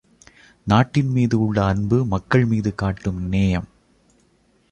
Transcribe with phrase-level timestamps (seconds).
[0.67, 3.67] நாட்டின்மீது உள்ள அன்பு மக்கள்மீது காட்டும் நேயம்.